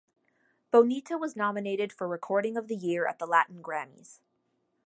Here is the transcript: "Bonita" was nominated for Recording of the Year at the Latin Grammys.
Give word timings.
"Bonita" 0.71 1.15
was 1.15 1.35
nominated 1.35 1.93
for 1.93 2.07
Recording 2.07 2.57
of 2.57 2.67
the 2.67 2.75
Year 2.75 3.05
at 3.05 3.19
the 3.19 3.27
Latin 3.27 3.61
Grammys. 3.61 4.19